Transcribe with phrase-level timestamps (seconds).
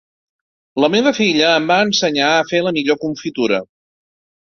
[0.83, 3.65] La meva filla em va ensenyar a fer la millor confitura.